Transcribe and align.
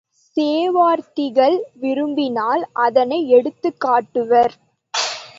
சேவார்த்திகள் 0.37 1.57
விரும்பினால் 1.73 2.69
அதனை 2.79 3.27
எடுத்துக் 3.29 3.79
காட்டுவர். 3.79 4.55